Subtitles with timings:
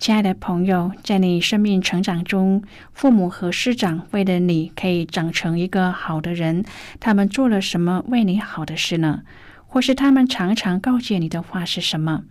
[0.00, 6.64] 亲爱的朋友，在你生命成长中，父母和师长为了你可以长成一个好的人，
[6.98, 9.20] 他们做了什么为你好的事呢？
[9.66, 12.22] 或是他们常常告诫你的话是什么？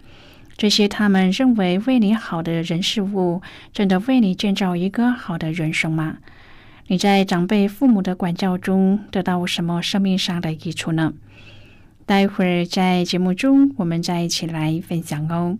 [0.58, 6.18] 这些他们认为为你好的人事物，真的为你建造一个好的人生吗？
[6.88, 11.14] 你在长辈父母的管教中得到什么生命上的益处呢？
[12.08, 15.60] 待会儿在节目中，我们再一起来分享哦。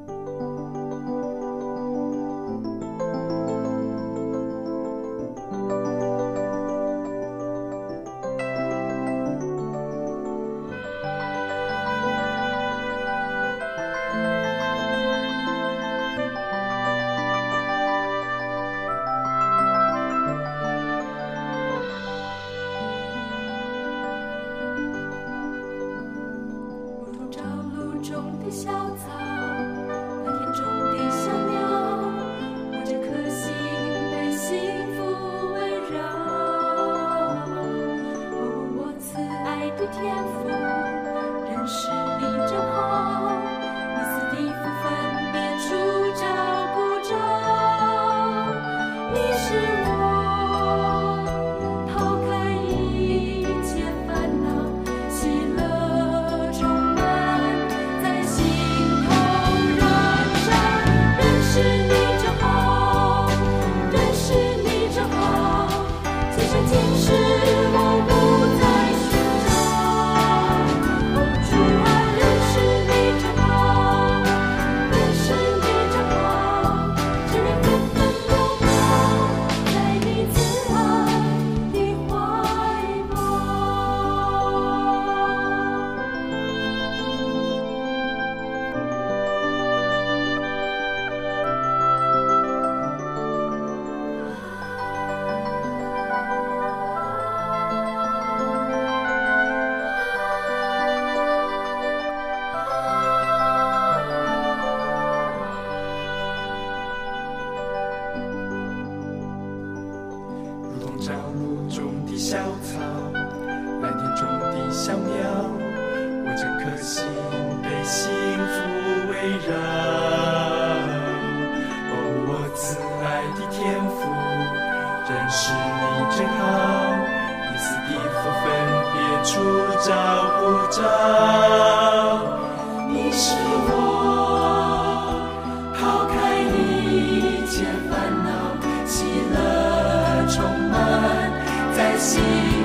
[140.31, 141.29] 充满
[141.75, 142.60] 在心。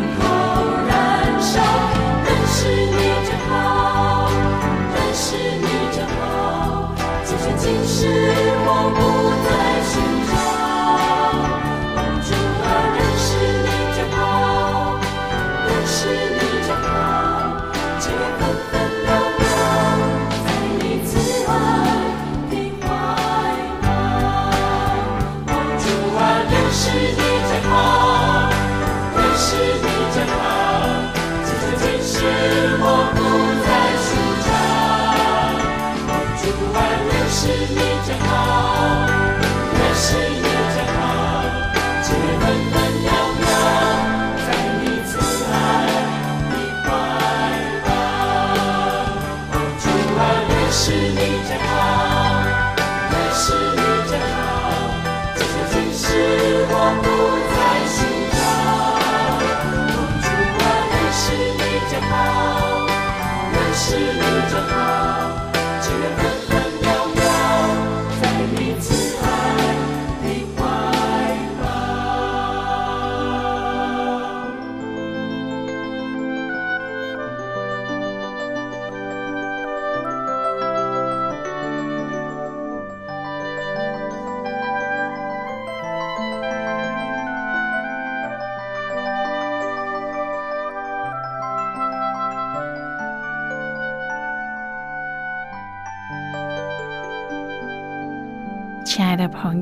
[51.76, 52.05] Lord.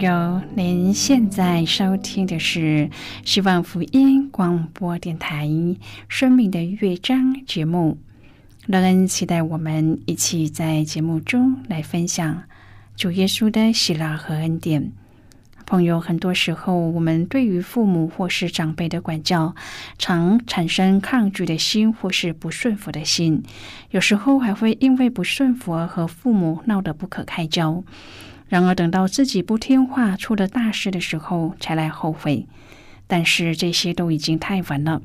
[0.04, 2.90] 友，您现在收听的是
[3.24, 5.46] 希望福音广播电台
[6.08, 7.96] 《生命的乐章》节目。
[8.66, 12.42] 乐恩期待我们一起在节目中来分享
[12.94, 14.92] 主耶稣的喜乐和恩典。
[15.64, 19.54] 朋友，很多时候我们对于父母或是长辈的管教，
[19.96, 23.42] 常产生抗拒的心或是不顺服的心，
[23.90, 27.82] 有时候还会因为不顺服而和父母闹得不可开交。
[28.49, 32.46] 然而，等到自己不听话、出了大事的时候，才来后悔。
[33.06, 35.02] 但是这些都已经太晚了。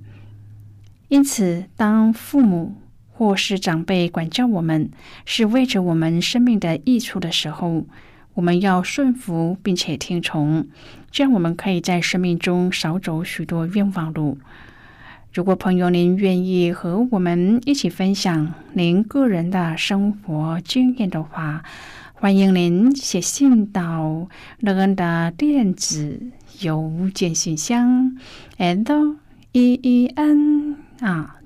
[1.08, 2.76] 因此，当父母
[3.12, 4.90] 或是长辈管教我们，
[5.26, 7.86] 是为着我们生命的益处的时候，
[8.36, 10.68] 我们要顺服并且听从，
[11.12, 14.38] 这样我们可以在生命中少走许多冤枉路。
[15.34, 21.64] 如果朋友您愿意和我们一起分享您个人的生活经验的话，
[22.22, 24.28] 欢迎您写信到
[24.60, 26.20] 乐恩的电子
[26.60, 28.18] 邮件信箱
[28.58, 29.16] ，l
[29.54, 31.38] e e n 啊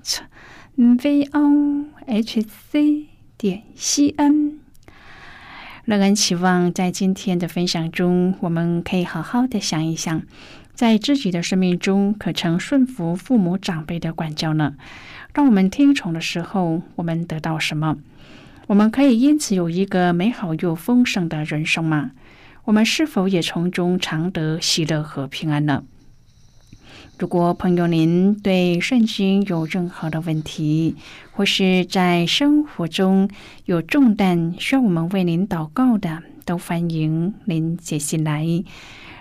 [0.74, 3.06] v o h c
[3.38, 4.58] 点 c n。
[5.84, 10.22] 乐恩期望在今天的分享中，我们可以好好的想一想，
[10.74, 14.74] 在自己的生命中，可曾顺服父母长辈的管教呢？
[15.32, 17.98] 当我们听从的时候，我们得到什么？
[18.66, 22.12] 我们可以因此有一个美好又丰盛的人生吗？
[22.64, 25.84] 我们是否也从中常得喜乐和平安呢？
[27.18, 30.96] 如果朋友您对圣经有任何的问题，
[31.32, 33.28] 或是在生活中
[33.66, 38.46] 有重担需要我们为您祷告的，都欢迎您写信来。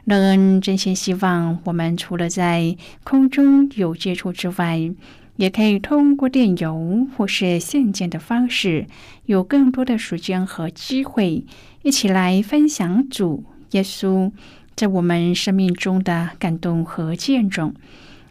[0.06, 4.92] 乐恩真心希望我们除了在空中有接触之外，
[5.36, 8.88] 也可以通过电邮或是信件的方式，
[9.26, 11.46] 有更多的时间和机会，
[11.82, 14.32] 一起来分享主耶稣。
[14.76, 17.76] 在我们生命中的感动和见证，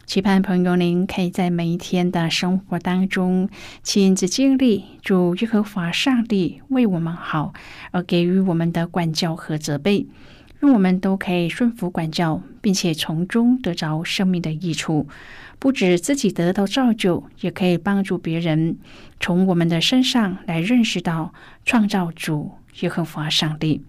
[0.05, 3.49] 期盼朋友您可以在每一天的生活当中
[3.81, 7.53] 亲自经历主耶和华上帝为我们好
[7.91, 10.05] 而给予我们的管教和责备，
[10.71, 15.07] 我们都可以顺服管教，并且从中得着生命的益处，
[15.59, 18.77] 不止自己得到造就，也可以帮助别人
[19.19, 21.33] 从我们的身上来认识到
[21.65, 23.81] 创造主耶和华上帝。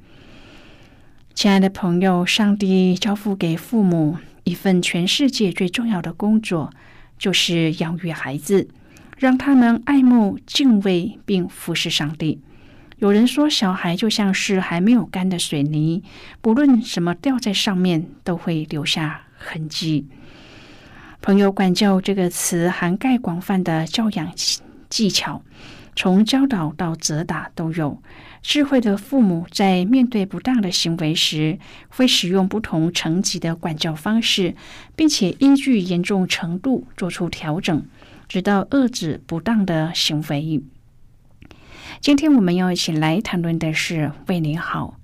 [1.34, 6.72] 亲爱的朋友，上帝交付给父母一份全世界最重要的工作，
[7.18, 8.68] 就是养育孩子，
[9.18, 12.40] 让他们爱慕、敬畏并服侍上帝。
[13.04, 16.02] 有人说，小孩就像是还没有干的水泥，
[16.40, 20.06] 不论什么掉在上面，都会留下痕迹。
[21.20, 24.32] 朋友，管教这个词涵盖广泛的教养
[24.88, 25.42] 技巧，
[25.94, 28.02] 从教导到责打都有。
[28.40, 31.58] 智慧的父母在面对不当的行为时，
[31.88, 34.54] 会使用不同层级的管教方式，
[34.96, 37.84] 并且依据严重程度做出调整，
[38.26, 40.62] 直到遏制不当的行为。
[42.00, 44.98] 今天我们要一起来谈论的是为你好，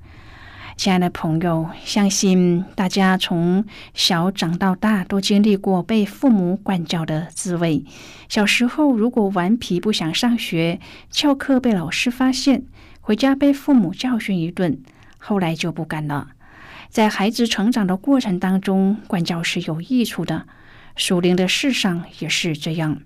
[0.77, 7.85] 亲爱的朋友，相信大家从小长到大都经历过被父母管教的滋味。
[8.29, 10.79] 小时候如果顽皮不想上学，
[11.11, 12.65] 翘课被老师发现。
[13.03, 14.79] 回家被父母教训一顿，
[15.19, 16.29] 后来就不敢了。
[16.91, 20.47] 在孩子成长的过程当中，管教是有益处的。
[20.97, 23.01] 属灵的事上也是这样。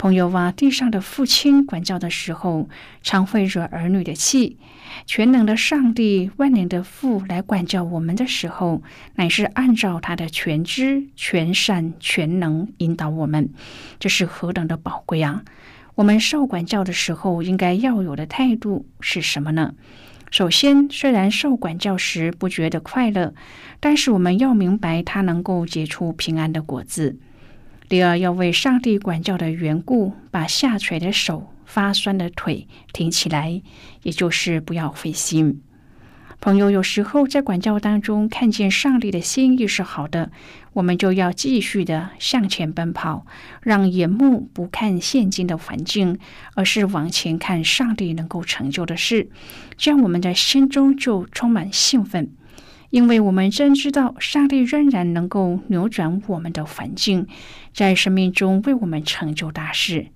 [0.00, 2.70] 朋友啊，地上的父亲管教的时候，
[3.02, 4.56] 常会惹儿女的气。
[5.04, 8.82] 全能的上帝、万能的父来管教我们的时候，
[9.16, 13.50] 乃是按照他的全知、全善、全能引导我们，
[13.98, 15.42] 这是何等的宝贵啊！
[15.96, 19.74] 我们受管教的时候，应该要有的态度是什么呢？
[20.30, 23.34] 首先，虽然受管教时不觉得快乐，
[23.80, 27.18] 但是我们要明白它能够结出平安的果子。
[27.90, 33.60] 第二，要为上帝管教的缘故，把下垂的手、发酸的腿挺起来，
[34.04, 35.60] 也就是不要灰心。
[36.40, 40.30] 朋友，有时候在管教当中看见上帝的心意是好的，
[40.74, 43.26] 我们就要继续的向前奔跑，
[43.60, 46.16] 让眼目不看现今的环境，
[46.54, 49.28] 而是往前看上帝能够成就的事，
[49.76, 52.30] 这样我们的心中就充满兴奋，
[52.90, 57.26] 因为我们真知道上帝仍然能够扭转我们的环境，
[57.72, 60.08] 在生命中为我们成就大事。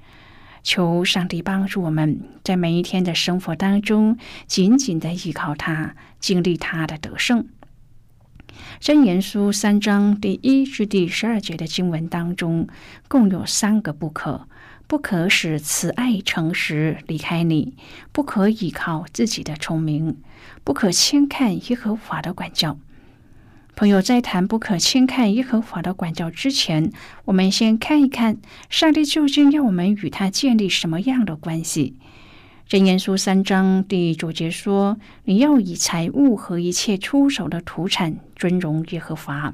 [0.62, 4.16] 求上帝帮助我们在每一天的生活当中，
[4.46, 7.46] 紧紧的依靠他，经历他的得胜。
[8.80, 12.66] 真言书三章第一至第十二节的经文当中，
[13.08, 14.48] 共有三个不可：
[14.86, 17.76] 不可使慈爱诚实离开你，
[18.10, 20.16] 不可依靠自己的聪明，
[20.62, 22.78] 不可轻看耶和华的管教。
[23.76, 26.92] 朋友在谈不可轻看耶和华的管教之前，
[27.24, 28.36] 我们先看一看
[28.70, 31.96] 上帝究竟要我们与他建立什么样的关系。
[32.68, 34.96] 箴言书三章第九节说
[35.26, 39.52] ：“你要以财物和一切出手的土产尊荣耶和华。”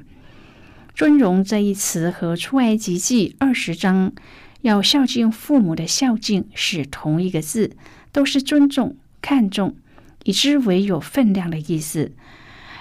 [0.95, 4.13] 尊荣这一词和出埃及记二十章
[4.61, 7.75] 要孝敬父母的孝敬是同一个字，
[8.11, 9.75] 都是尊重、看重，
[10.23, 12.11] 以之为有分量的意思。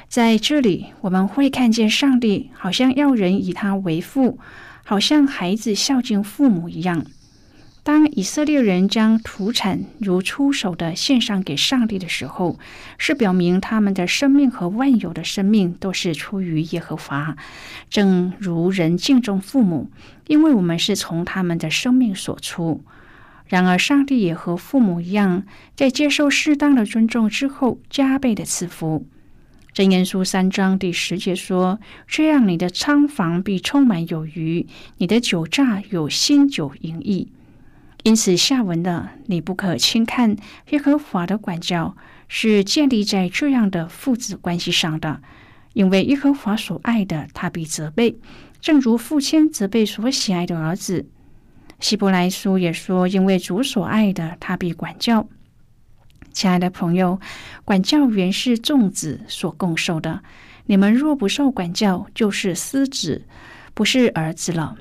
[0.09, 4.39] 在这里，我们会看见上帝好像要人以他为父，
[4.85, 7.05] 好像孩子孝敬父母一样。
[7.83, 12.59] 当以色列人将土产如出手的献上给上帝的时候，
[12.99, 17.37] 是表明他们的生命和万有的生命都是出于耶和华。
[17.89, 19.91] 正如人敬重父母，
[20.27, 22.85] 因为我们是从他们的生命所出。
[23.51, 25.43] 然而，上帝也和父母一样，
[25.75, 29.05] 在接受适当的尊重之后，加倍的赐福。
[29.75, 37.33] 箴言书三章第十节说：“这样，你的仓房必充满有余，你的酒榨有新酒盈溢。”
[38.05, 40.37] 因此，下文的“你不可轻看
[40.71, 41.97] 耶和华的管教”
[42.29, 45.21] 是建立在这样的父子关系上的。
[45.73, 48.17] 因为耶和华所爱的，他必责备，
[48.61, 51.07] 正如父亲责备所喜爱的儿子。
[51.81, 55.27] 希伯来书也说：“因为主所爱的，他必管教。”
[56.33, 57.19] 亲爱的朋友，
[57.65, 60.23] 管教原是众子所共受的。
[60.67, 63.27] 你们若不受管教，就是私子，
[63.75, 64.77] 不是儿子了。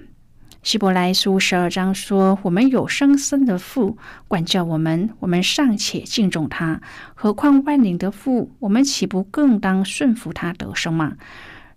[0.62, 6.82] 希伯来书十二章说：“我们有生生的父管教我们，我们尚且敬重他，
[7.15, 8.51] 何况万灵的父？
[8.60, 11.15] 我们岂不更当顺服他得生吗？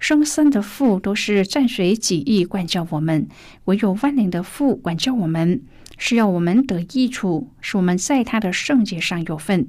[0.02, 3.28] 生生的父都是蘸随己意管教我们，
[3.66, 5.62] 唯有万灵的父管教我们。”
[5.99, 9.68] 是要我们得益处，使我们在他的圣洁上有份。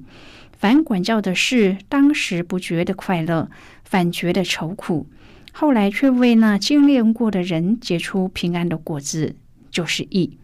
[0.58, 3.52] 凡管教的事，当时不觉得快乐，
[3.84, 5.06] 反觉得愁苦；
[5.52, 9.36] 后来却为那经炼过的人结出平安的果子，
[9.70, 10.40] 就是义。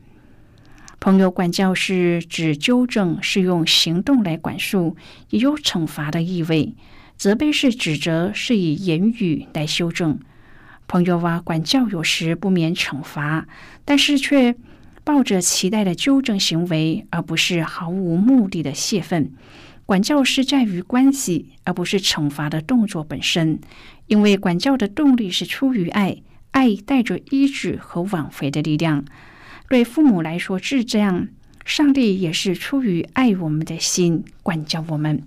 [0.99, 4.95] 朋友，管教是指纠正，是用行动来管束，
[5.31, 6.75] 也有惩罚的意味；
[7.19, 10.19] 责备是指责，是以言语来修正。
[10.87, 13.47] 朋友啊，管教有时不免惩罚，
[13.85, 14.55] 但是却。
[15.01, 19.31] 抱着期待的纠正行为，而不是毫无目的的泄愤。
[19.87, 23.59] 管教是在于关系，而不是惩罚的动作本身。
[24.05, 26.21] 因为管教的动力是出于爱，
[26.51, 29.03] 爱带着医治和挽回的力量。
[29.67, 31.27] 对父母来说是这样，
[31.65, 35.23] 上帝也是出于爱我们的心管教我们。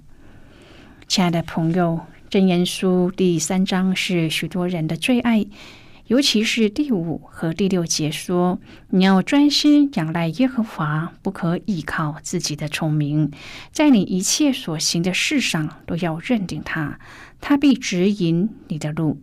[1.13, 2.01] 亲爱的朋友，
[2.31, 5.45] 箴言书第三章是许多人的最爱。
[6.07, 13.31] 尤其是第五和第六节说：“你要专心仰赖耶和华，不可依靠自己的聪明，
[13.73, 16.99] 在你一切所行的事上都要认定他，
[17.43, 19.21] 他必指引你的路。”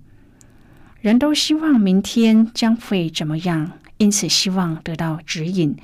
[1.02, 5.76] 人都希望明天将会怎么样，因此希望得到指引。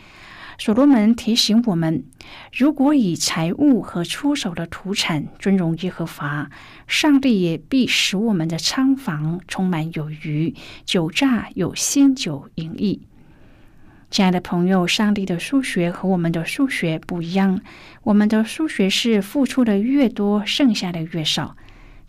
[0.59, 2.05] 所罗门提醒我们：
[2.51, 6.50] 如果以财物和出手的土产尊荣耶和华，
[6.88, 10.53] 上帝也必使我们的仓房充满有余，
[10.86, 13.01] 酒榨有新酒盈溢。
[14.12, 17.60] 亲爱的朋友，上帝的数学和我们的数学不一样。
[18.03, 21.58] 我们的数学是付出的越多，剩下的越少；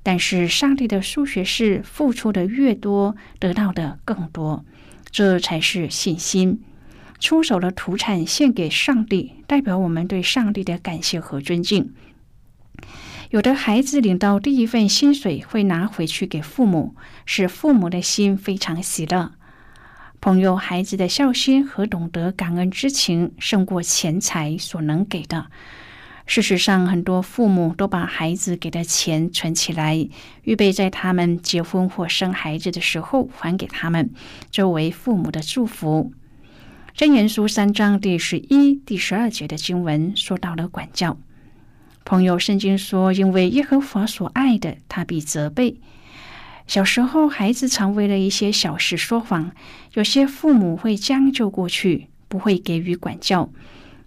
[0.04, 4.64] 但是上帝的数学是付出的越多，得到的更多。
[5.10, 6.60] 这才是信心。
[7.18, 11.92] 出手的土产献给上帝，代表我们对上帝的感谢和尊敬。
[13.30, 16.94] 有的孩子领到第一份薪水，会拿回去给父母，
[17.24, 19.32] 使父母的心非常喜乐。
[20.20, 25.46] 朋友，孩子的孝心和懂得感恩之情，胜过钱财所能给的。
[26.26, 30.08] 事实上，很多父母都把孩子给的钱存起来，
[30.42, 34.10] 预备在他们结婚或生孩子的时候还给他们，
[34.50, 36.12] 作为父母的祝福。
[36.96, 41.18] 箴言书三章第十一、第十二节的经文说到了管教。
[42.06, 45.78] 朋友，圣经说：“因为耶和华所爱的，他必责备。”
[46.66, 49.52] 小时候，孩子常为了一些小事说谎，
[49.92, 53.50] 有些父母会将就过去，不会给予管教。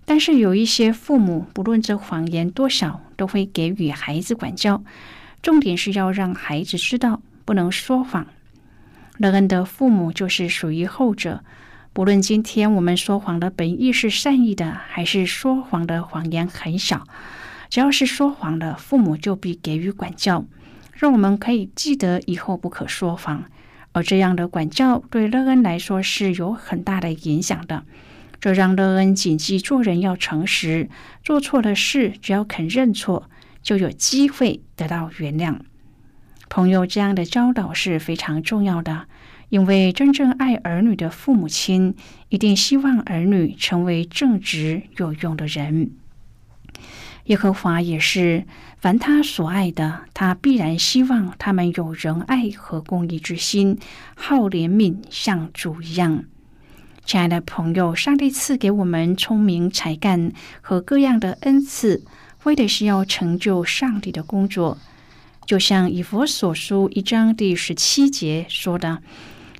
[0.03, 4.84] 但是有一些父母，不论这谎言多小，都会给予孩子管教。
[5.43, 8.25] 重点是要让孩子知道不能说谎。
[9.19, 11.43] 乐恩的父母就是属于后者。
[12.00, 17.03] 无论今天我们说谎的本意是善意的，还是说谎的谎言很小，
[17.70, 20.46] 只要是说谎的，父母就必给予管教，
[20.94, 23.44] 让我们可以记得以后不可说谎。
[23.91, 27.84] 而这样的管教对乐恩来说是有很大的影响的。
[28.39, 30.88] 这让乐恩谨记做人要诚实，
[31.22, 33.29] 做错了事只要肯认错，
[33.62, 35.58] 就有机会得到原谅。
[36.50, 39.06] 朋友这样的教导是非常重要的，
[39.50, 41.96] 因为真正爱儿女的父母亲
[42.29, 45.91] 一定希望儿女成为正直有用的人。
[47.25, 48.46] 耶和华也是，
[48.79, 53.77] 凡他所爱的，他必然希望他们有仁爱和公义之心，
[54.15, 56.24] 好怜悯，像主一样。
[57.06, 62.03] 亲爱的朋友，上帝赐给我们聪明才干和各样的恩赐，
[62.46, 64.79] 为的是要成就上帝的工作。
[65.50, 69.01] 就像以佛所书一章第十七节说的。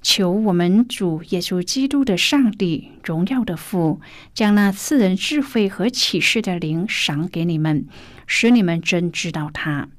[0.04, 4.00] 求我们主耶稣基督的上帝荣耀的父，
[4.36, 7.88] 将那赐人智慧和启示的灵赏给你们，
[8.28, 9.90] 使你们真知道他。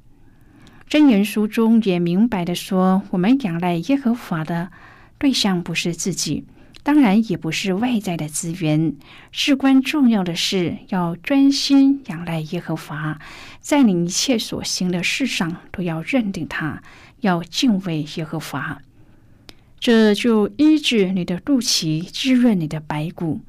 [0.87, 4.71] 真言书中也明白的说，我们仰赖耶和华的
[5.17, 6.45] 对象不是自己，
[6.83, 8.95] 当然也不是外在的资源。
[9.31, 13.19] 至关重要的是要专心仰赖耶和华，
[13.59, 16.81] 在你一切所行的事上都要认定他，
[17.19, 18.81] 要敬畏耶和华。
[19.79, 23.41] 这就医治你的肚脐，滋润你的白骨。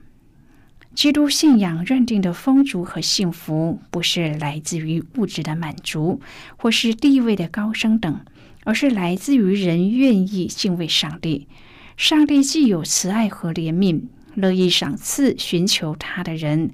[0.95, 6.21] 基督信仰认定的丰足和幸福，不是来自于物质的满足，
[6.59, 8.21] 或是地位的高升等，
[8.65, 11.49] 而是来自于人愿意敬畏上帝。
[11.97, 16.71] 上帝既有慈爱和怜悯，乐意赏赐寻求他的人，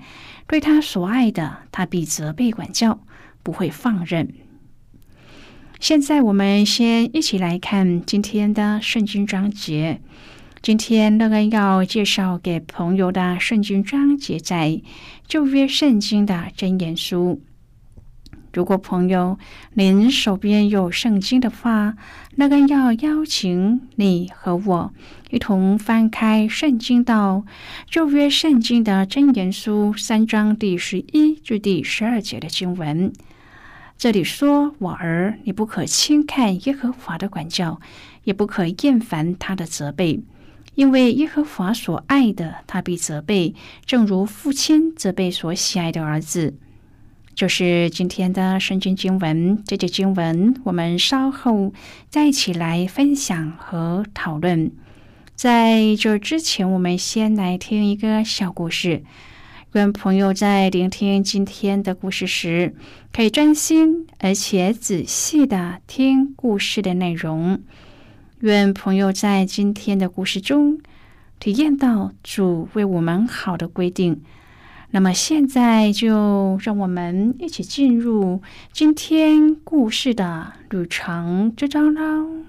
[0.46, 3.00] 对他所爱的，他必责备管教，
[3.42, 4.32] 不会放任。
[5.80, 10.00] 现在我们先一起来看今天的圣经章节。
[10.60, 14.82] 今天乐恩要介绍给朋友的圣经章节在
[15.28, 17.40] 旧约圣经的真言书。
[18.58, 19.38] 如果朋友
[19.74, 21.94] 您手边有圣经的话，
[22.34, 24.92] 乐恩要邀请你和我
[25.30, 27.44] 一同翻开圣经到
[27.88, 33.12] 旧约圣经的箴言书三章第十一至第十二节的经文。
[33.96, 37.80] 这里说：“我儿，你不可轻看耶和华的管教，
[38.24, 40.20] 也不可厌烦他的责备，
[40.74, 43.54] 因为耶和华所爱的，他必责备，
[43.86, 46.54] 正如父亲责备所喜爱的儿子。”
[47.38, 49.62] 就是今天的圣经经文。
[49.64, 51.72] 这节经文我们稍后
[52.10, 54.72] 再一起来分享和讨论。
[55.36, 59.04] 在这之前，我们先来听一个小故事。
[59.74, 62.74] 愿朋友在聆听今天的故事时，
[63.12, 67.62] 可以专心而且仔细的听故事的内容。
[68.40, 70.80] 愿朋友在今天的故事中
[71.38, 74.22] 体验到主为我们好的规定。
[74.90, 78.40] 那么，现在就让我们一起进入
[78.72, 82.44] 今天故事的旅程之中喽。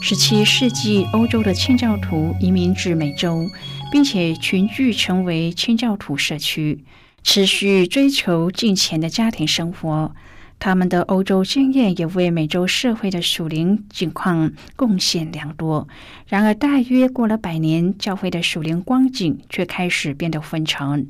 [0.00, 3.44] 十七世纪，欧洲的清教徒移民至美洲，
[3.90, 6.84] 并且群聚成为清教徒社区，
[7.24, 10.14] 持续追求金钱的家庭生活。
[10.60, 15.86] 他们的欧洲经验也为美洲社会的属灵境况贡献良多。
[16.26, 21.08] 然而，大约过了百年，教会的属灵光景却开始变得昏沉。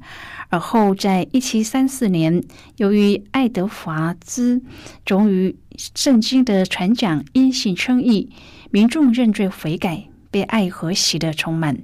[0.50, 2.42] 而后，在一七三四年，
[2.76, 4.62] 由于爱德华兹
[5.04, 5.56] 终于
[5.94, 8.30] 圣经的传讲因信称义，
[8.70, 11.78] 民众认罪悔改，被爱和喜的充满。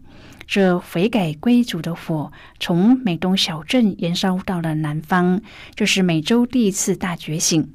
[0.47, 5.41] 这悔改归主的火从美东小镇燃烧到了南方，
[5.75, 7.73] 这是美洲第一次大觉醒。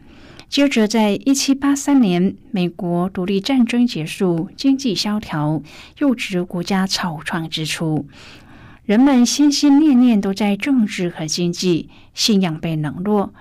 [0.48, 5.62] 接着，在一七八三年，美国独立战争结束，经济萧条，
[6.00, 8.08] 又值国家草创之初，
[8.84, 13.32] 人们心心念念都在政治和经济，信仰被冷落，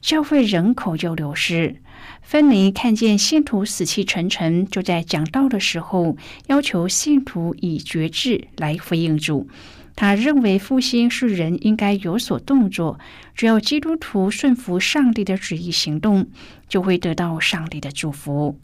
[0.00, 1.76] 教会人口又流失。
[2.22, 6.16] 芬尼看见信徒死气沉沉，就在讲道的时候
[6.48, 9.48] 要求信徒以觉志来回应主。
[9.94, 12.98] 他认为复兴是人应该有所动作，
[13.34, 16.26] 只要基督徒顺服上帝的旨意行动，
[16.68, 18.58] 就会得到上帝的祝福。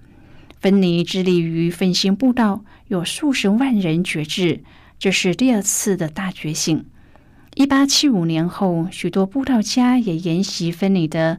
[0.60, 4.62] 芬尼致力于奋兴布道，有数十万人觉志，
[4.98, 6.84] 这是第二次的大觉醒。
[7.54, 11.38] 一八七五年后，许多布道家也沿袭芬尼的。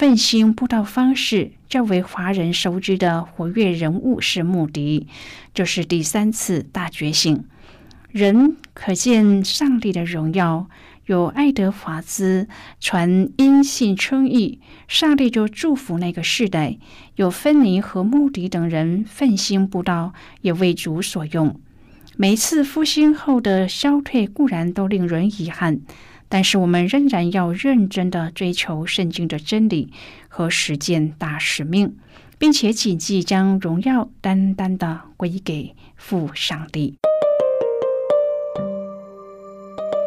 [0.00, 5.06] 奋兴布道方式较为华人熟知的活跃人物是穆迪，
[5.52, 7.44] 这是第三次大觉醒。
[8.10, 10.70] 人可见上帝的荣耀，
[11.04, 12.48] 有爱德华兹
[12.80, 14.58] 传音信称义，
[14.88, 16.78] 上帝就祝福那个世代。
[17.16, 21.60] 有芬尼和穆迪等人奋兴布道，也为主所用。
[22.16, 25.82] 每次复兴后的消退固然都令人遗憾。
[26.32, 29.92] 但是我们仍然要认真的追求圣经的真理
[30.28, 31.96] 和实践大使命，
[32.38, 36.96] 并且谨记将荣耀单单的归给父上帝。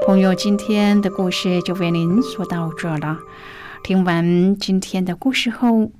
[0.07, 3.19] 朋友，今天的故事就为您说到这了。
[3.83, 5.91] 听完今天的故事后，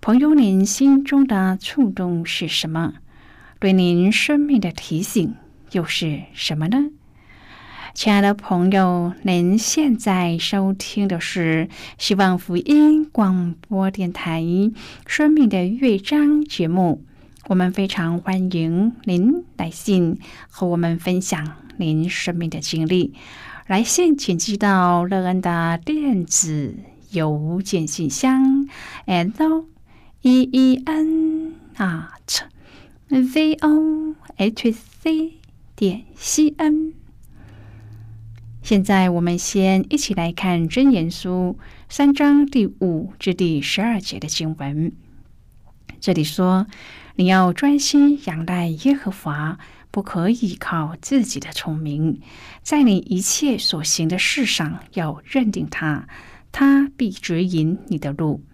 [0.00, 2.94] 朋友，您心中的触动是什么？
[3.58, 5.34] 对您生命的提醒
[5.72, 6.90] 又是什么呢？
[7.94, 14.40] 亲爱的朋友，您现在收听的是希望福音广播电台
[15.06, 17.04] 《生命的乐章》节目。
[17.48, 23.12] 我们非常欢迎您来信和我们分享您生命的经历。
[23.66, 26.74] 来信请寄到乐恩的电子
[27.10, 28.66] 邮件信箱
[29.04, 29.66] ：l
[30.22, 32.40] e e n at
[33.08, 35.34] v o h c
[35.76, 36.94] 点 c n。
[38.62, 44.92] 现在我们先一起来看《真言书》三章第五至第十二节的经文。
[46.00, 46.68] 这里说
[47.16, 49.58] ：“你要专心仰赖耶和华，
[49.90, 52.20] 不可以靠自己的聪明，
[52.62, 56.06] 在你一切所行的事上要认定他，
[56.52, 58.44] 他必指引你的路。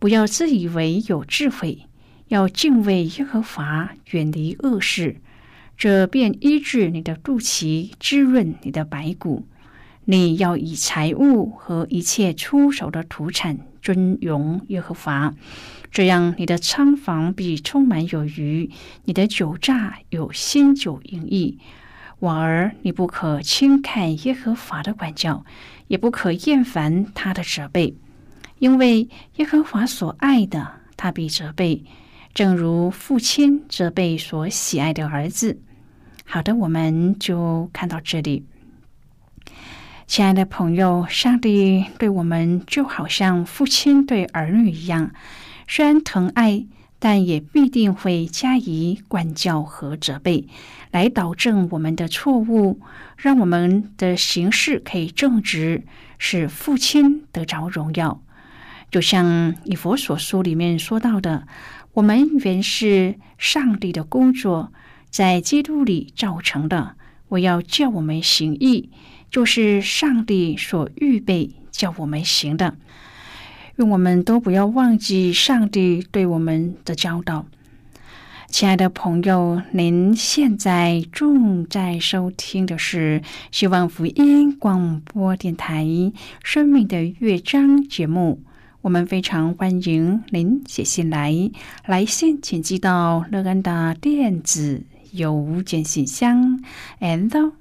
[0.00, 1.86] 不要自以为有智慧，
[2.26, 5.20] 要敬畏耶和华，远离恶事。”
[5.76, 9.46] 这便医治你的肚脐，滋润你的白骨。
[10.08, 15.34] 你要以财物和一切出手的土产尊荣耶和华，
[15.90, 18.70] 这样你的仓房必充满有余，
[19.04, 21.58] 你的酒榨有新酒盈溢。
[22.20, 25.44] 我儿，你不可轻看耶和华的管教，
[25.88, 27.94] 也不可厌烦他的责备，
[28.60, 31.84] 因为耶和华所爱的，他必责备，
[32.32, 35.58] 正如父亲责备所喜爱的儿子。
[36.28, 38.44] 好的，我们就看到这里。
[40.08, 45.12] 亲爱的朋友，上帝对我们就好像父亲对儿女一样，
[45.68, 46.66] 虽然疼爱，
[46.98, 50.48] 但也必定会加以管教和责备，
[50.90, 52.80] 来导正我们的错误，
[53.16, 55.84] 让我们的行事可以正直，
[56.18, 58.20] 使父亲得着荣耀。
[58.90, 61.46] 就像以佛所书里面说到的，
[61.94, 64.72] 我们原是上帝的工作。
[65.10, 66.96] 在基督里造成的，
[67.28, 68.90] 我要叫我们行义，
[69.30, 72.76] 就是上帝所预备叫我们行的。
[73.76, 77.46] 愿我们都不要忘记上帝对我们的教导。
[78.48, 85.84] 亲爱的朋友，您现在正在收听的是希望福音广播电台
[86.42, 88.40] 《生命的乐章》节目。
[88.82, 91.34] 我们非常欢迎您写信来，
[91.84, 94.84] 来信请寄到乐安的电子。
[95.16, 96.62] 邮件信箱
[97.00, 97.52] ：l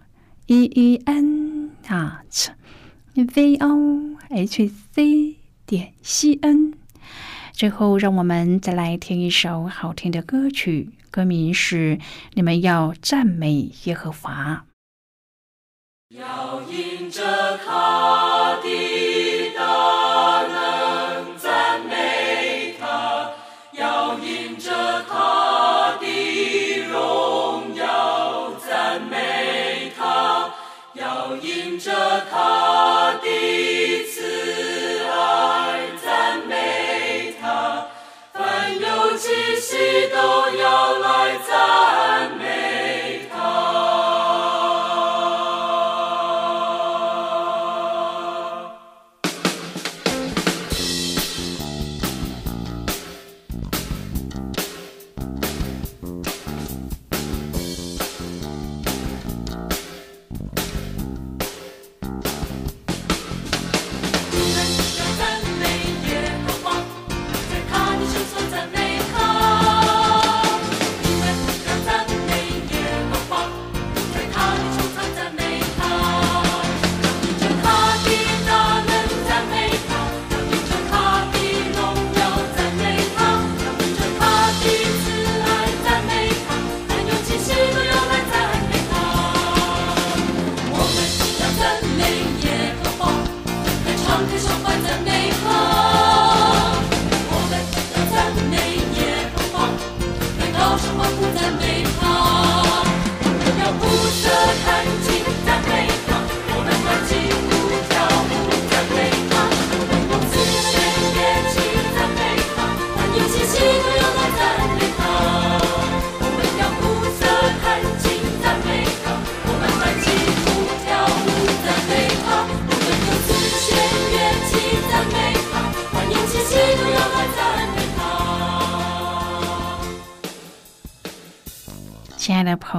[0.47, 2.49] e e n at
[3.13, 6.73] v o h c 点 c n。
[7.51, 11.97] 最后，让我们再来听一首好听的歌曲，歌名是
[12.33, 14.65] 《你们要赞美耶和华》。
[16.15, 19.04] 要迎着他的
[30.95, 31.91] 要因着
[32.31, 37.85] 他的慈爱，赞美他，
[38.31, 42.74] 凡有气息都要来赞美。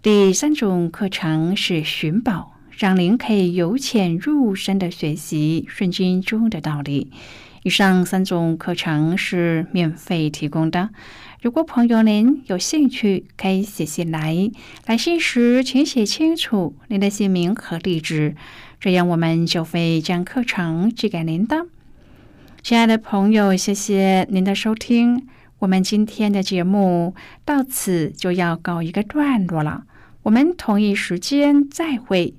[0.00, 7.10] 第三种课程是寻宝，让您可以由浅入深的学习圣经中的道理。
[7.64, 10.90] 以上三种课程是免费提供的。
[11.42, 14.48] 如果朋友您有兴趣，可以写信来。
[14.86, 18.36] 来信时请写清楚您的姓名和地址，
[18.78, 21.66] 这样我们就会将课程寄给您的。
[22.62, 25.26] 亲爱的朋友，谢谢您的收听。
[25.58, 29.84] 我们今天的节目到此就要告一个段落了。
[30.22, 32.34] 我们同一时间再会。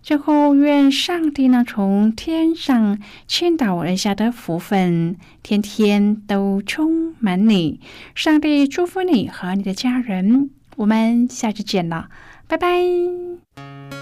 [0.00, 7.80] 最后，愿上帝呢从天上倾倒而下的福分，天天都充满你。
[8.14, 10.50] 上帝祝福你和你的家人。
[10.76, 12.08] 我们下次见了，
[12.46, 13.97] 拜拜。